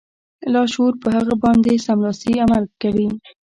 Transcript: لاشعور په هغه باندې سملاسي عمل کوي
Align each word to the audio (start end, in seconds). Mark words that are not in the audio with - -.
لاشعور 0.53 0.93
په 1.03 1.07
هغه 1.17 1.33
باندې 1.43 1.83
سملاسي 1.85 2.33
عمل 2.43 2.63
کوي 2.81 3.07